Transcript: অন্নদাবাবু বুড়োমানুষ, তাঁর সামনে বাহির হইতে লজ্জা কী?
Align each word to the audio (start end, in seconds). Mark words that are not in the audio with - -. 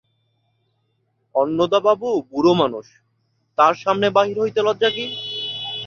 অন্নদাবাবু 1.35 2.09
বুড়োমানুষ, 2.31 2.87
তাঁর 3.57 3.73
সামনে 3.75 4.07
বাহির 4.09 4.37
হইতে 4.39 4.59
লজ্জা 4.63 4.89
কী? 4.89 5.05